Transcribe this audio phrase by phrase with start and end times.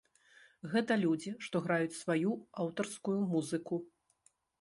[0.71, 2.31] Гэта людзі, што граюць сваю
[2.63, 3.75] аўтарскую музыку.